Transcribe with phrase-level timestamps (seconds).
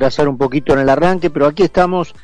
[0.00, 2.14] retrasar un poquito en el arranque, pero aquí estamos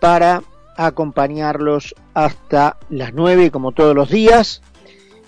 [0.00, 0.42] para
[0.78, 4.62] acompañarlos hasta las 9, como todos los días.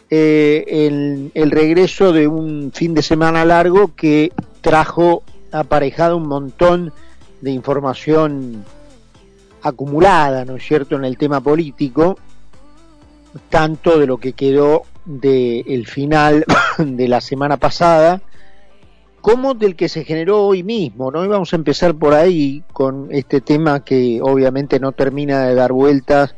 [0.09, 4.33] Eh, el, regreso de un fin de semana largo que
[4.63, 6.93] trajo aparejado un montón
[7.43, 8.65] de información
[9.63, 12.17] acumulada, ¿no es cierto?, en el tema político,
[13.51, 16.47] tanto de lo que quedó del final
[16.79, 18.23] de la semana pasada,
[19.21, 21.25] como del que se generó hoy mismo, ¿no?
[21.25, 25.73] Y vamos a empezar por ahí con este tema que obviamente no termina de dar
[25.73, 26.35] vueltas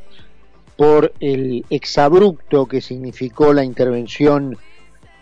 [0.76, 4.56] por el exabrupto que significó la intervención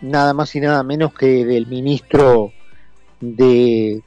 [0.01, 2.51] nada más y nada menos que del ministro
[3.19, 4.01] de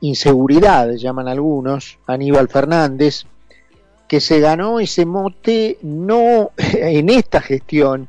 [0.00, 3.24] inseguridad, llaman algunos, Aníbal Fernández,
[4.08, 8.08] que se ganó ese mote no en esta gestión,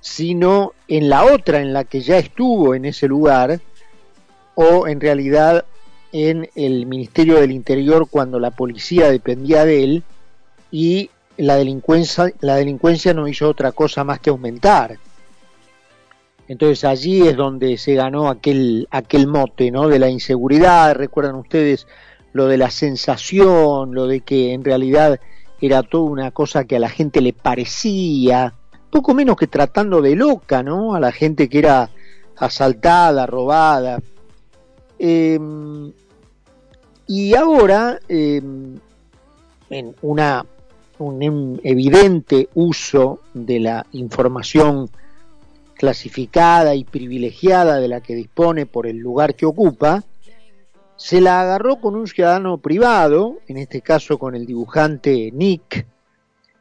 [0.00, 3.60] sino en la otra en la que ya estuvo en ese lugar,
[4.60, 5.66] o en realidad
[6.10, 10.02] en el Ministerio del Interior cuando la policía dependía de él
[10.72, 14.98] y la delincuencia, la delincuencia no hizo otra cosa más que aumentar.
[16.48, 19.86] Entonces allí es donde se ganó aquel, aquel mote ¿no?
[19.86, 21.86] de la inseguridad, recuerdan ustedes
[22.32, 25.20] lo de la sensación, lo de que en realidad
[25.60, 28.54] era toda una cosa que a la gente le parecía,
[28.90, 30.96] poco menos que tratando de loca, ¿no?
[30.96, 31.90] A la gente que era
[32.36, 34.00] asaltada, robada.
[34.98, 35.92] Em,
[37.06, 38.78] y ahora, em,
[39.70, 40.44] en una,
[40.98, 44.90] un evidente uso de la información
[45.74, 50.02] clasificada y privilegiada de la que dispone por el lugar que ocupa,
[50.96, 55.86] se la agarró con un ciudadano privado, en este caso con el dibujante Nick,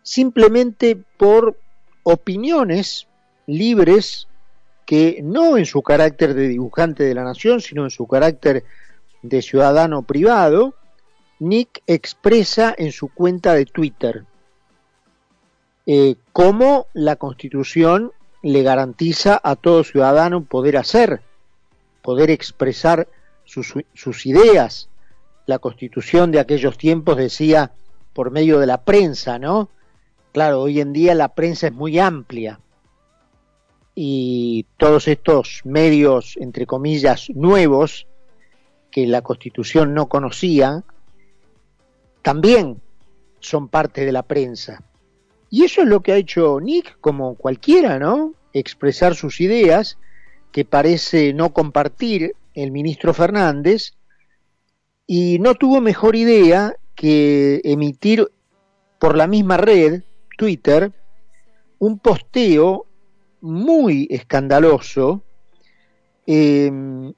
[0.04, 1.58] simplemente por
[2.04, 3.08] opiniones
[3.48, 4.27] libres
[4.88, 8.64] que no en su carácter de dibujante de la nación, sino en su carácter
[9.22, 10.76] de ciudadano privado,
[11.40, 14.24] Nick expresa en su cuenta de Twitter
[15.86, 21.22] eh, cómo la Constitución le garantiza a todo ciudadano poder hacer,
[22.02, 23.10] poder expresar
[23.44, 24.88] sus, sus ideas.
[25.48, 27.72] La Constitución de aquellos tiempos decía
[28.14, 29.68] por medio de la prensa, ¿no?
[30.32, 32.62] Claro, hoy en día la prensa es muy amplia
[34.00, 38.06] y todos estos medios, entre comillas, nuevos,
[38.92, 40.84] que la Constitución no conocía,
[42.22, 42.80] también
[43.40, 44.84] son parte de la prensa.
[45.50, 48.36] Y eso es lo que ha hecho Nick, como cualquiera, ¿no?
[48.54, 49.98] Expresar sus ideas,
[50.52, 53.96] que parece no compartir el ministro Fernández,
[55.08, 58.32] y no tuvo mejor idea que emitir
[59.00, 60.04] por la misma red,
[60.38, 60.92] Twitter,
[61.80, 62.87] un posteo
[63.48, 65.24] muy escandaloso,
[66.26, 67.14] em,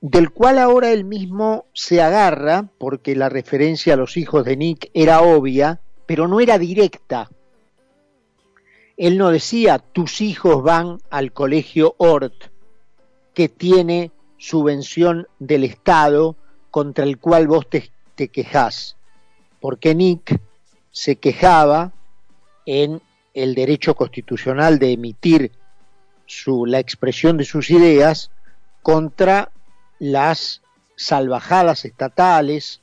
[0.00, 4.90] del cual ahora él mismo se agarra, porque la referencia a los hijos de Nick
[4.94, 7.30] era obvia, pero no era directa.
[8.96, 12.50] Él no decía, tus hijos van al colegio Ort,
[13.34, 16.36] que tiene subvención del Estado
[16.70, 18.30] contra el cual vos te, te
[19.60, 20.40] porque Nick
[20.90, 21.92] se quejaba
[22.66, 23.00] en
[23.34, 25.52] el derecho constitucional de emitir
[26.26, 28.30] su, la expresión de sus ideas
[28.82, 29.50] contra
[29.98, 30.62] las
[30.96, 32.80] salvajadas estatales,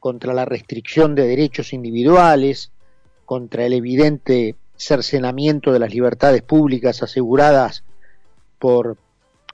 [0.00, 2.72] contra la restricción de derechos individuales,
[3.24, 7.84] contra el evidente cercenamiento de las libertades públicas aseguradas
[8.58, 8.98] por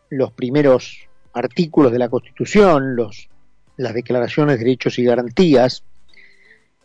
[0.08, 3.28] los primeros artículos de la Constitución, los,
[3.76, 5.84] las declaraciones de derechos y garantías.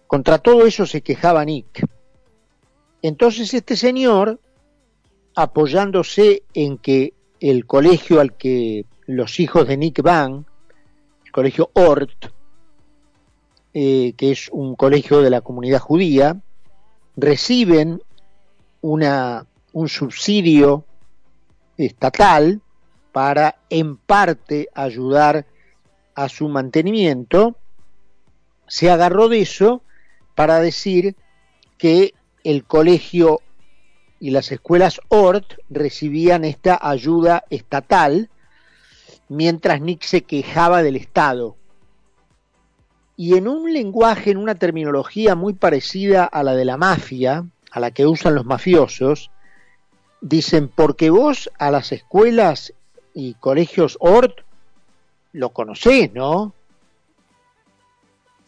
[0.07, 1.85] Contra todo eso se quejaba Nick.
[3.07, 4.39] Entonces este señor,
[5.35, 10.47] apoyándose en que el colegio al que los hijos de Nick van,
[11.23, 12.33] el colegio Ort,
[13.75, 16.41] eh, que es un colegio de la comunidad judía,
[17.15, 18.01] reciben
[18.81, 20.83] una, un subsidio
[21.77, 22.59] estatal
[23.11, 25.45] para en parte ayudar
[26.15, 27.55] a su mantenimiento,
[28.67, 29.83] se agarró de eso
[30.33, 31.15] para decir
[31.77, 32.15] que
[32.45, 33.41] el colegio
[34.19, 38.29] y las escuelas ORT recibían esta ayuda estatal,
[39.27, 41.57] mientras Nick se quejaba del Estado.
[43.17, 47.79] Y en un lenguaje, en una terminología muy parecida a la de la mafia, a
[47.79, 49.31] la que usan los mafiosos,
[50.21, 52.73] dicen, porque vos a las escuelas
[53.13, 54.41] y colegios ORT
[55.33, 56.53] lo conocés, ¿no?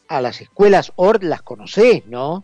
[0.08, 2.44] A las escuelas ORT las conocés, ¿no?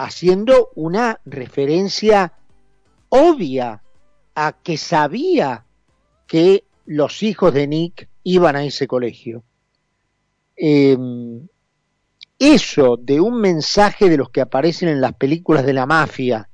[0.00, 2.32] Haciendo una referencia
[3.10, 3.82] obvia
[4.34, 5.66] a que sabía
[6.26, 9.44] que los hijos de Nick iban a ese colegio.
[10.62, 11.48] em,
[12.38, 16.48] eso de un mensaje de los que aparecen en las películas de la mafia,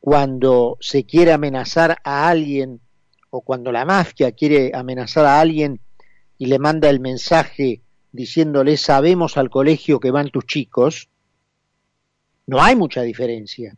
[0.00, 2.80] cuando se quiere amenazar a alguien
[3.30, 5.80] o cuando la mafia quiere amenazar a alguien
[6.38, 7.82] y le manda el mensaje
[8.12, 11.10] diciéndole sabemos al colegio que van tus chicos,
[12.50, 13.76] no hay mucha diferencia.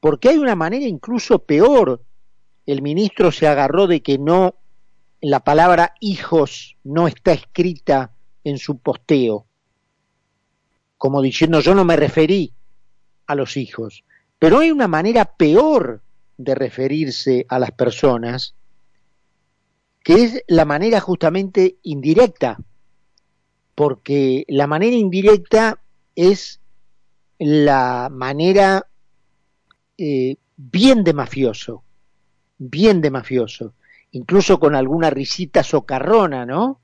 [0.00, 2.02] Porque hay una manera incluso peor.
[2.66, 4.56] El ministro se agarró de que no,
[5.20, 8.10] la palabra hijos no está escrita
[8.42, 9.46] en su posteo.
[10.98, 12.52] Como diciendo yo no me referí
[13.28, 14.02] a los hijos.
[14.40, 16.02] Pero hay una manera peor
[16.38, 18.56] de referirse a las personas,
[20.02, 22.58] que es la manera justamente indirecta,
[23.76, 25.80] porque la manera indirecta
[26.16, 26.60] es
[27.38, 28.86] la manera
[29.98, 31.82] eh, bien de mafioso,
[32.58, 33.74] bien de mafioso,
[34.12, 36.80] incluso con alguna risita socarrona, ¿no?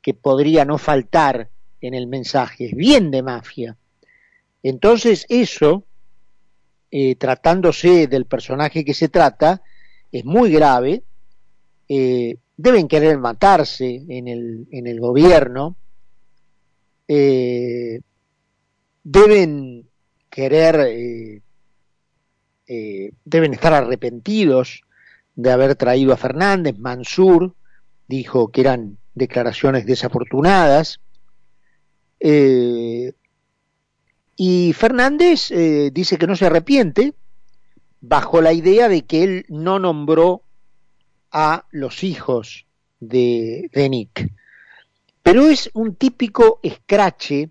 [0.00, 1.50] Que podría no faltar
[1.80, 3.76] en el mensaje, bien de mafia.
[4.62, 5.84] Entonces eso
[6.90, 9.62] eh, tratándose del personaje que se trata,
[10.12, 11.02] es muy grave,
[11.88, 15.74] eh, deben querer matarse en el, en el gobierno,
[17.08, 18.00] eh,
[19.02, 19.88] deben
[20.30, 21.42] querer,
[23.24, 24.82] deben estar arrepentidos
[25.34, 27.54] de haber traído a Fernández, Mansur
[28.08, 31.00] dijo que eran declaraciones desafortunadas,
[34.36, 37.14] y Fernández eh, dice que no se arrepiente
[38.00, 40.42] bajo la idea de que él no nombró
[41.30, 42.66] a los hijos
[42.98, 44.32] de, de Nick.
[45.22, 47.50] Pero es un típico escrache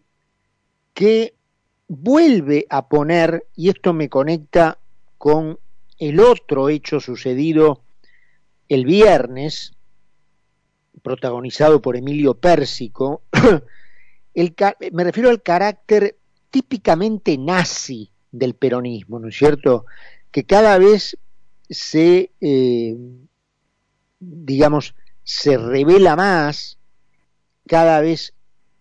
[0.93, 1.35] que
[1.93, 4.77] vuelve a poner, y esto me conecta
[5.17, 5.59] con
[5.99, 7.81] el otro hecho sucedido
[8.69, 9.73] el viernes,
[11.03, 13.23] protagonizado por Emilio Pérsico,
[14.33, 14.55] el,
[14.93, 16.15] me refiero al carácter
[16.49, 19.85] típicamente nazi del peronismo, ¿no es cierto?
[20.31, 21.17] Que cada vez
[21.69, 22.95] se, eh,
[24.17, 24.95] digamos,
[25.25, 26.77] se revela más,
[27.67, 28.33] cada vez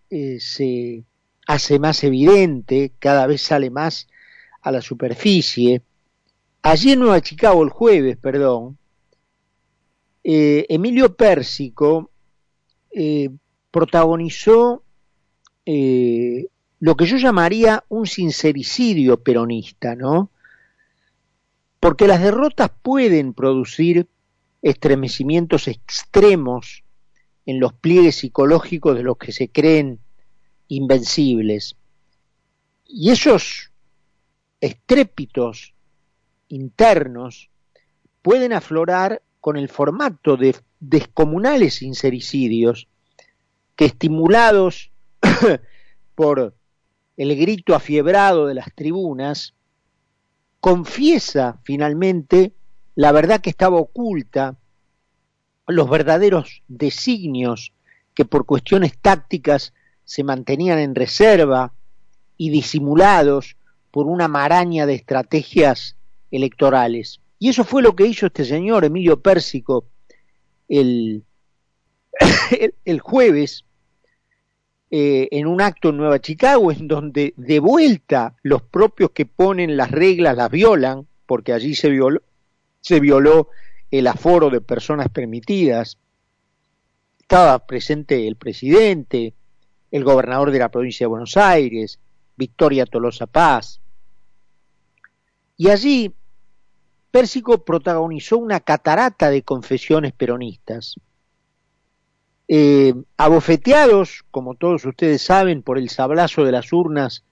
[0.09, 1.03] eh, se
[1.51, 4.07] hace más evidente, cada vez sale más
[4.61, 5.81] a la superficie.
[6.61, 8.77] Allí en Nueva Chicago, el jueves, perdón,
[10.23, 12.09] eh, Emilio Pérsico
[13.71, 14.83] protagonizó
[15.65, 20.29] lo que yo llamaría un sincericidio peronista, ¿no?
[21.79, 24.07] Porque las derrotas pueden producir
[24.61, 26.83] estremecimientos extremos
[27.45, 29.99] en los pliegues psicológicos de los que se creen
[30.71, 31.75] invencibles.
[32.85, 33.71] Y esos
[34.61, 35.73] estrépitos
[36.47, 37.49] internos
[38.21, 42.87] pueden aflorar con el formato de descomunales sincericidios
[43.75, 44.91] que estimulados
[46.15, 46.55] por
[47.17, 49.53] el grito afiebrado de las tribunas,
[50.61, 52.53] confiesa finalmente
[52.95, 54.57] la verdad que estaba oculta,
[55.67, 57.73] los verdaderos designios
[58.13, 59.73] que por cuestiones tácticas
[60.11, 61.71] se mantenían en reserva
[62.35, 63.55] y disimulados
[63.91, 65.95] por una maraña de estrategias
[66.31, 67.21] electorales.
[67.39, 69.85] Y eso fue lo que hizo este señor, Emilio Pérsico,
[70.67, 71.23] el,
[72.83, 73.63] el, jueves
[74.89, 79.77] eh, en un acto en Nueva Chicago, en donde de vuelta los propios que ponen
[79.77, 82.21] las reglas las violan, porque allí se violó,
[82.81, 83.47] se violó
[83.91, 85.97] el aforo de personas permitidas.
[87.21, 89.35] Estaba presente el presidente,
[89.91, 91.99] el gobernador de la provincia de Buenos Aires,
[92.35, 93.79] Victoria Tolosa Paz.
[95.57, 96.13] Y allí
[97.11, 100.95] Pérsico protagonizó una catarata de confesiones peronistas
[102.53, 107.23] eh, abofeteados, como todos ustedes saben, por el sablazo de las urnas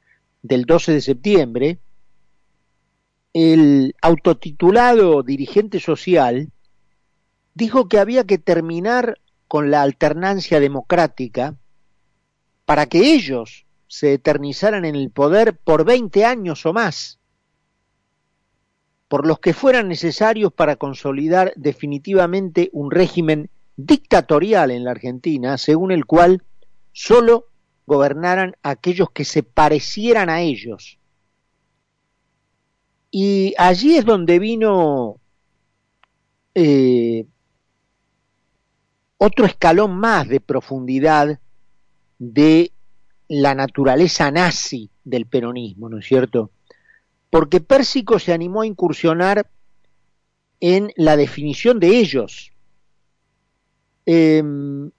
[0.41, 1.79] del 12 de septiembre,
[3.33, 6.53] el autotitulado dirigente social
[7.53, 11.57] dijo que había que terminar con la alternancia democrática
[12.69, 17.19] para que ellos se eternizaran en el poder por 20 años o más,
[19.07, 25.91] por los que fueran necesarios para consolidar definitivamente un régimen dictatorial en la Argentina, según
[25.91, 26.43] el cual
[26.91, 27.47] solo
[27.87, 30.99] gobernaran aquellos que se parecieran a ellos.
[33.09, 35.19] Y allí es donde vino
[36.53, 37.25] eh,
[39.17, 41.39] otro escalón más de profundidad
[42.19, 42.71] de
[43.27, 46.51] la naturaleza nazi del peronismo, ¿no es cierto?
[47.31, 49.49] Porque Pérsico se animó a incursionar
[50.59, 52.51] en la definición de ellos,
[54.11, 54.89] Em,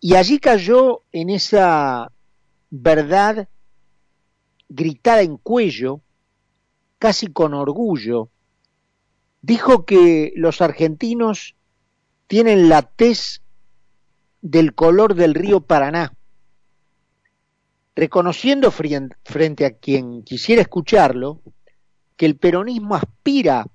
[0.00, 2.10] Y allí cayó en esa
[2.70, 3.48] verdad
[4.68, 6.00] gritada en cuello,
[6.98, 8.28] casi con orgullo,
[9.40, 11.54] dijo que los argentinos
[12.26, 13.40] tienen la tez
[14.42, 16.12] del color del río Paraná,
[17.96, 21.40] reconociendo frente a quien quisiera escucharlo
[22.16, 23.66] que el peronismo aspira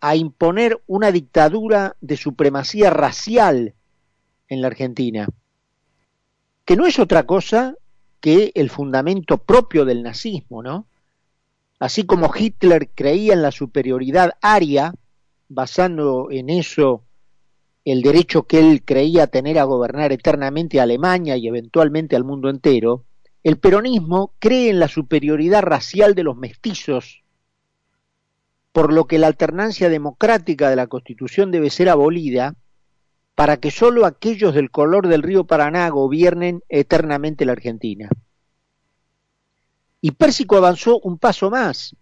[0.00, 3.74] a imponer una dictadura de supremacía racial
[4.48, 5.26] en la Argentina,
[6.66, 7.74] que no es otra cosa
[8.20, 10.86] que el fundamento propio del nazismo, ¿no?
[11.78, 14.94] Así como Hitler creía en la superioridad aria,
[15.48, 17.04] basando en eso
[17.84, 22.48] el derecho que él creía tener a gobernar eternamente a Alemania y eventualmente al mundo
[22.48, 23.04] entero,
[23.42, 27.22] el peronismo cree en la superioridad racial de los mestizos,
[28.70, 32.54] por lo que la alternancia democrática de la Constitución debe ser abolida
[33.34, 38.08] para que sólo aquellos del color del río Paraná gobiernen eternamente la Argentina.
[40.00, 41.96] Y Pérsico avanzó un paso más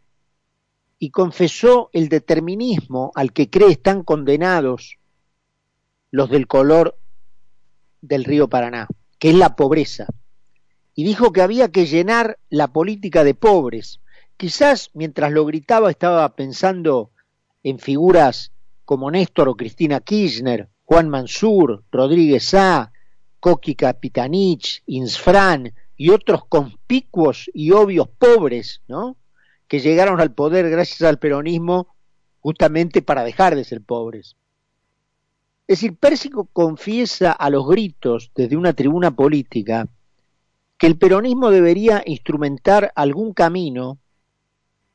[0.99, 4.99] y confesó el determinismo al que cree están condenados
[6.11, 6.99] los del color
[8.03, 10.07] del río Paraná, que es la pobreza
[11.01, 14.01] y dijo que había que llenar la política de pobres.
[14.37, 17.11] Quizás mientras lo gritaba estaba pensando
[17.63, 18.53] en figuras
[18.85, 22.93] como Néstor o Cristina Kirchner, Juan Mansur, Rodríguez A.,
[23.41, 29.17] Coqui Capitanich, Insfran y otros conspicuos y obvios pobres, ¿no?
[29.69, 31.95] que llegaron al poder gracias al peronismo
[32.41, 34.37] justamente para dejar de ser pobres.
[35.67, 39.89] Es decir, Pérsico confiesa a los gritos desde una tribuna política
[40.81, 43.99] que el peronismo debería instrumentar algún camino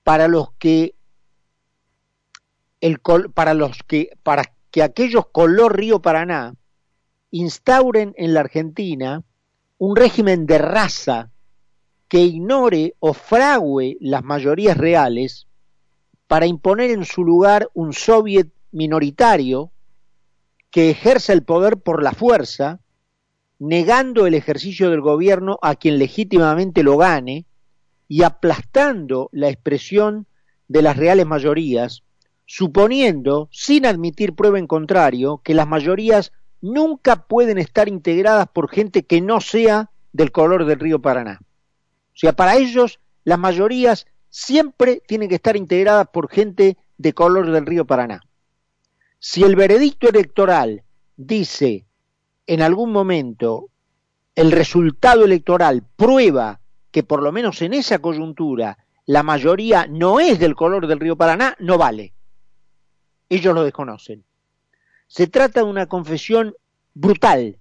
[0.03, 0.95] para los que
[2.81, 2.99] el,
[3.35, 6.55] para los que para que aquellos color Río Paraná
[7.29, 9.23] instauren en la Argentina
[9.77, 11.29] un régimen de raza
[12.07, 15.45] que ignore o frague las mayorías reales
[16.25, 19.69] para imponer en su lugar un soviet minoritario
[20.71, 22.79] que ejerza el poder por la fuerza
[23.59, 27.45] negando el ejercicio del gobierno a quien legítimamente lo gane
[28.07, 30.27] y aplastando la expresión
[30.67, 32.03] de las reales mayorías,
[32.45, 36.31] suponiendo, sin admitir prueba en contrario, que las mayorías
[36.61, 41.39] nunca pueden estar integradas por gente que no sea del color del río Paraná.
[41.41, 47.51] O sea, para ellos las mayorías siempre tienen que estar integradas por gente de color
[47.51, 48.21] del río Paraná.
[49.19, 50.83] Si el veredicto electoral
[51.17, 51.84] dice
[52.47, 53.69] en algún momento
[54.35, 56.59] el resultado electoral prueba
[56.91, 61.15] que por lo menos en esa coyuntura la mayoría no es del color del río
[61.15, 62.13] Paraná, no vale.
[63.29, 64.23] Ellos lo desconocen.
[65.07, 66.55] Se trata de una confesión
[66.93, 67.59] brutal.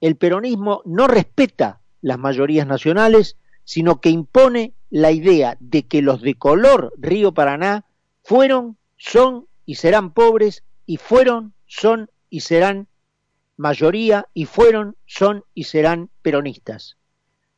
[0.00, 6.20] El peronismo no respeta las mayorías nacionales, sino que impone la idea de que los
[6.20, 7.86] de color río Paraná
[8.22, 12.88] fueron, son y serán pobres y fueron, son y serán
[13.56, 16.96] mayoría y fueron, son y serán peronistas.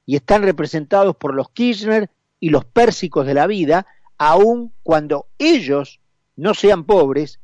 [0.05, 3.87] Y están representados por los Kirchner y los pérsicos de la vida,
[4.19, 6.01] aun cuando ellos
[6.37, 7.41] no sean pobres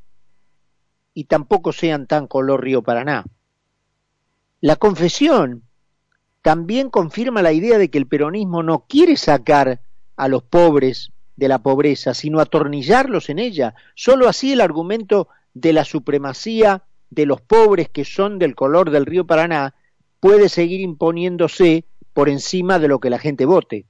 [1.14, 3.25] y tampoco sean tan color Río Paraná.
[4.61, 5.64] La confesión
[6.42, 9.80] también confirma la idea de que el peronismo no quiere sacar
[10.16, 13.75] a los pobres de la pobreza, sino atornillarlos en ella.
[13.94, 19.04] Solo así el argumento de la supremacía de los pobres que son del color del
[19.04, 19.75] río Paraná
[20.19, 23.85] puede seguir imponiéndose por encima de lo que la gente vote.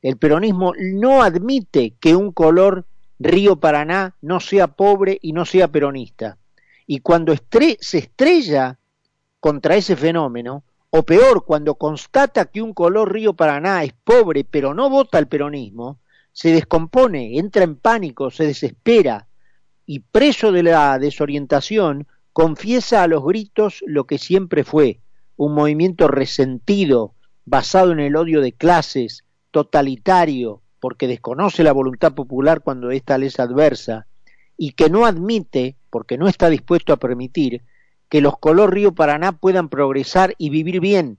[0.00, 2.86] El peronismo no admite que un color
[3.18, 6.38] río Paraná no sea pobre y no sea peronista.
[6.86, 8.78] Y cuando se estrella
[9.40, 14.72] contra ese fenómeno, o peor, cuando constata que un color río Paraná es pobre pero
[14.72, 15.98] no vota al peronismo,
[16.32, 19.26] se descompone, entra en pánico, se desespera
[19.86, 24.98] y preso de la desorientación confiesa a los gritos lo que siempre fue,
[25.36, 27.14] un movimiento resentido,
[27.46, 29.22] basado en el odio de clases,
[29.52, 34.08] totalitario, porque desconoce la voluntad popular cuando ésta les adversa,
[34.56, 37.62] y que no admite, porque no está dispuesto a permitir,
[38.08, 41.18] que los color Río Paraná puedan progresar y vivir bien,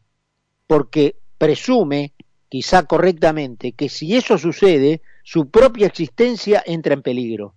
[0.67, 2.11] porque presume,
[2.49, 7.54] quizá correctamente, que si eso sucede, su propia existencia entra en peligro.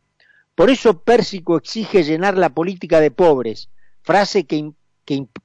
[0.59, 3.71] Por eso Pérsico exige llenar la política de pobres,
[4.03, 4.73] frase que,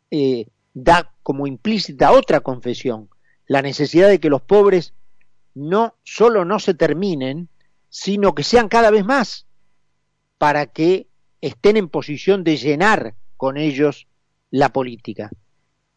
[0.10, 3.10] eh, da como implícita otra confesión,
[3.46, 4.96] la necesidad de que los pobres
[5.54, 7.48] no solo no se terminen,
[7.90, 9.46] sino que sean cada vez más,
[10.40, 11.06] para que
[11.42, 14.08] estén en posición de llenar con ellos
[14.50, 15.30] la política.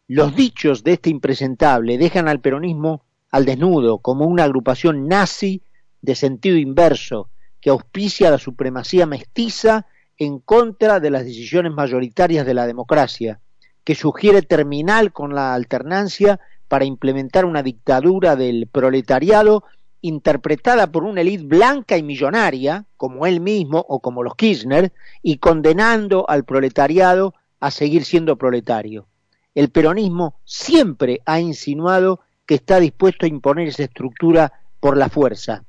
[0.07, 5.63] Los dichos de este impresentable dejan al peronismo al desnudo como una agrupación nazi
[6.03, 9.85] de sentido inverso que auspicia la supremacía mestiza
[10.17, 13.39] en contra de las decisiones mayoritarias de la democracia,
[13.83, 19.63] que sugiere terminar con la alternancia para implementar una dictadura del proletariado
[20.01, 25.37] interpretada por una élite blanca y millonaria, como él mismo o como los Kirchner, y
[25.37, 29.07] condenando al proletariado a seguir siendo proletario.
[29.55, 35.63] El peronismo siempre ha insinuado que está dispuesto a imponer esa estructura por la fuerza.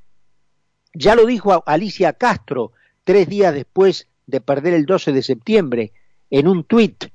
[0.95, 2.73] Ya lo dijo Alicia Castro
[3.05, 5.93] tres días después de perder el 12 de septiembre
[6.31, 7.07] en un tuit.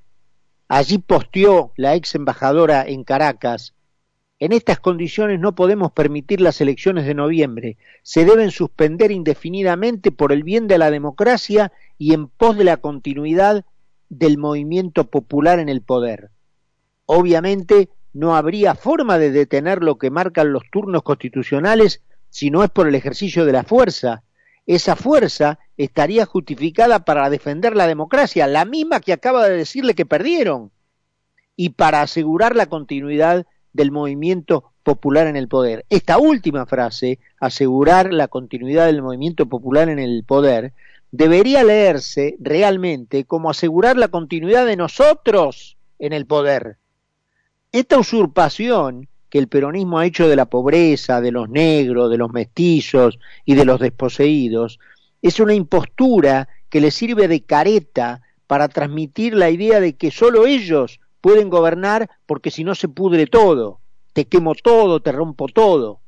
[0.68, 3.74] Allí posteó la ex embajadora en Caracas.
[4.40, 7.78] En estas condiciones no podemos permitir las elecciones de noviembre.
[8.02, 12.78] Se deben suspender indefinidamente por el bien de la democracia y en pos de la
[12.78, 13.66] continuidad
[14.10, 16.32] del movimiento popular en el poder.
[17.06, 22.02] Obviamente no habría forma de detener lo que marcan los turnos constitucionales
[22.34, 24.24] si no es por el ejercicio de la fuerza.
[24.66, 30.08] Esa fuerza estaría justificada para defender la democracia, la misma que acaba de decirle que
[30.08, 30.72] perdieron,
[31.56, 35.86] y para asegurar la continuidad del movimiento popular en el poder.
[35.90, 40.74] Esta última frase, asegurar la continuidad del movimiento popular en el poder,
[41.12, 46.78] debería leerse realmente como asegurar la continuidad de nosotros en el poder.
[47.72, 52.32] Esta usurpación que el peronismo ha hecho de la pobreza, de los negros, de los
[52.32, 54.78] mestizos y de los desposeídos,
[55.24, 60.46] es una impostura que le sirve de careta para transmitir la idea de que solo
[60.46, 63.80] ellos pueden gobernar porque si no se pudre todo,
[64.14, 66.02] te quemo todo, te rompo todo.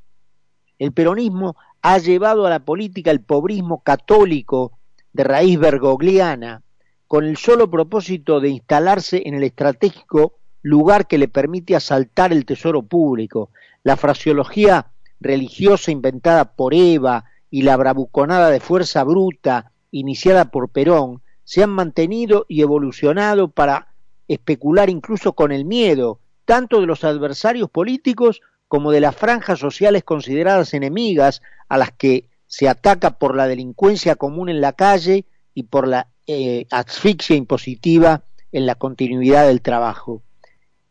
[0.78, 4.78] El peronismo ha llevado a la política el pobrismo católico
[5.14, 6.62] de raíz bergogliana,
[7.08, 10.34] con el solo propósito de instalarse en el estratégico
[10.66, 13.52] lugar que le permite asaltar el tesoro público.
[13.84, 14.88] La fraseología
[15.20, 21.70] religiosa inventada por Eva y la bravuconada de fuerza bruta iniciada por Perón se han
[21.70, 23.90] mantenido y evolucionado para
[24.28, 30.04] especular incluso con el miedo, tanto de los adversarios políticos como de las franjas sociales
[30.04, 35.64] consideradas enemigas a las que se ataca por la delincuencia común en la calle y
[35.64, 40.25] por la eh, asfixia impositiva en la continuidad del trabajo.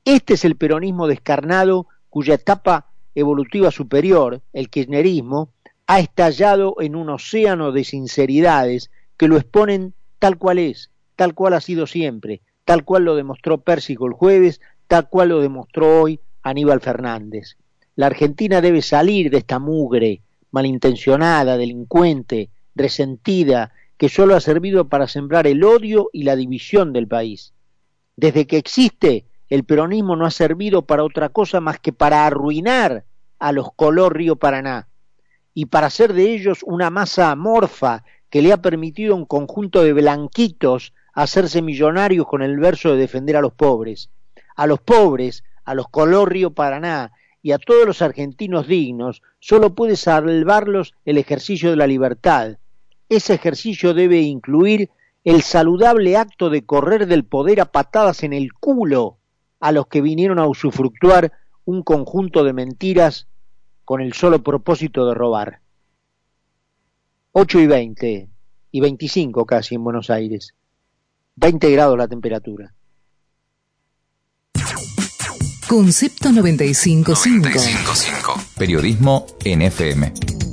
[0.04, 5.50] Este es el peronismo descarnado cuya etapa evolutiva superior, el kirchnerismo,
[5.86, 11.54] ha estallado en un océano de sinceridades que lo exponen tal cual es, tal cual
[11.54, 16.20] ha sido siempre, tal cual lo demostró Pérsico el jueves, tal cual lo demostró hoy
[16.42, 17.56] Aníbal Fernández.
[17.96, 25.08] La Argentina debe salir de esta mugre, malintencionada, delincuente, resentida, que solo ha servido para
[25.08, 27.54] sembrar el odio y la división del país.
[28.16, 33.04] Desde que existe, el peronismo no ha servido para otra cosa más que para arruinar
[33.38, 34.88] a los color Río Paraná
[35.54, 39.84] y para hacer de ellos una masa amorfa que le ha permitido a un conjunto
[39.84, 44.10] de blanquitos hacerse millonarios con el verso de defender a los pobres.
[44.56, 49.76] A los pobres, a los color Río Paraná y a todos los argentinos dignos, solo
[49.76, 52.56] puede salvarlos el ejercicio de la libertad.
[53.08, 54.90] Ese ejercicio debe incluir
[55.22, 59.18] el saludable acto de correr del poder a patadas en el culo
[59.64, 61.32] a los que vinieron a usufructuar
[61.64, 63.28] un conjunto de mentiras
[63.86, 65.62] con el solo propósito de robar.
[67.32, 68.28] 8 y 20
[68.72, 70.52] y 25 casi en Buenos Aires.
[71.36, 72.74] 20 grados la temperatura.
[75.66, 77.12] Concepto 955.
[77.12, 78.40] 955.
[78.58, 80.43] Periodismo NFM.